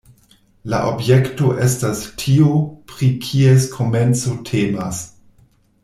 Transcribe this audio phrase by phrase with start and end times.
[0.73, 2.49] La objekto estas tio,
[2.93, 5.05] pri kies komenco temas.